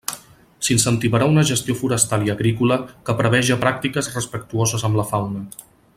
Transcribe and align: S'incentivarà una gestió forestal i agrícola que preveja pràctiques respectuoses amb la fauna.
S'incentivarà 0.67 1.27
una 1.33 1.43
gestió 1.49 1.75
forestal 1.81 2.25
i 2.29 2.33
agrícola 2.35 2.79
que 3.11 3.17
preveja 3.21 3.61
pràctiques 3.67 4.11
respectuoses 4.17 4.87
amb 4.91 5.03
la 5.03 5.07
fauna. 5.13 5.45